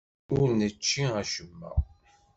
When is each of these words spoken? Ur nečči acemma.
Ur 0.39 0.47
nečči 0.59 1.03
acemma. 1.21 1.71